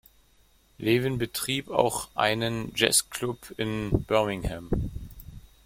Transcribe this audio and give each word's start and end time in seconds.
Levin 0.79 1.19
betrieb 1.19 1.69
auch 1.69 2.09
einen 2.15 2.71
Jazzclub 2.75 3.53
in 3.57 4.03
Birmingham. 4.05 4.71